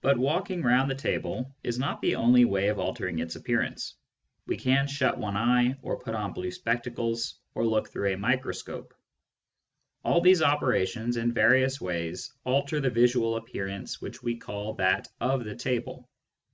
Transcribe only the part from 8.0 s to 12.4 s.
a microscope. All these operations, in various ways,